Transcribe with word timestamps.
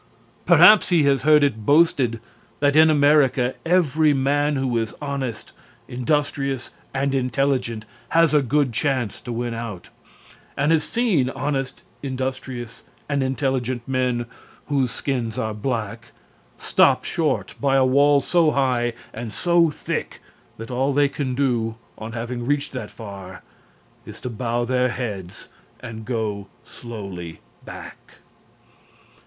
Perhaps 0.47 0.89
he 0.89 1.03
has 1.03 1.21
heard 1.21 1.43
it 1.43 1.63
boasted 1.63 2.19
that 2.59 2.75
in 2.75 2.89
America 2.89 3.53
every 3.67 4.13
man 4.15 4.55
who 4.55 4.75
is 4.75 4.95
honest, 4.99 5.51
industrious 5.87 6.71
and 6.91 7.13
intelligent 7.13 7.85
has 8.09 8.33
a 8.33 8.41
good 8.41 8.73
chance 8.73 9.21
to 9.21 9.31
win 9.31 9.53
out, 9.53 9.89
and 10.57 10.71
has 10.71 10.83
seen 10.83 11.29
honest, 11.29 11.83
industrious 12.01 12.83
and 13.07 13.21
intelligent 13.21 13.87
men 13.87 14.25
whose 14.69 14.89
skins 14.89 15.37
are 15.37 15.53
black 15.53 16.07
stopped 16.57 17.05
short 17.05 17.53
by 17.61 17.75
a 17.75 17.85
wall 17.85 18.21
so 18.21 18.49
high 18.49 18.93
and 19.13 19.31
so 19.31 19.69
thick 19.69 20.19
that 20.57 20.71
all 20.71 20.93
they 20.93 21.07
can 21.09 21.35
do, 21.35 21.75
on 21.99 22.13
having 22.13 22.43
reached 22.47 22.71
that 22.71 22.89
far, 22.89 23.43
is 24.07 24.19
to 24.19 24.31
bow 24.31 24.65
their 24.65 24.89
heads 24.89 25.47
and 25.79 26.05
go 26.05 26.47
slowly 26.63 27.39
back. 27.63 28.13